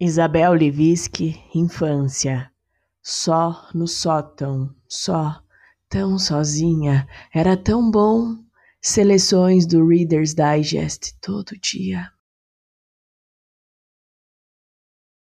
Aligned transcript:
Isabel 0.00 0.52
Levinsky, 0.52 1.42
infância. 1.52 2.52
Só 3.02 3.68
no 3.74 3.88
sótão, 3.88 4.72
só, 4.88 5.42
tão 5.88 6.16
sozinha, 6.20 7.08
era 7.34 7.56
tão 7.56 7.90
bom. 7.90 8.36
Seleções 8.80 9.66
do 9.66 9.84
Reader's 9.84 10.34
Digest 10.34 11.14
todo 11.20 11.58
dia. 11.60 12.12